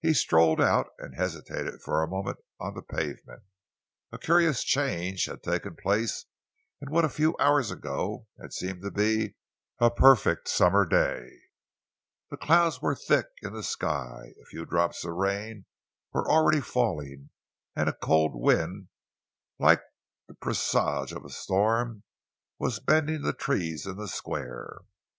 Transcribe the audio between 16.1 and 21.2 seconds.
were already falling, and a cold wind, like the presage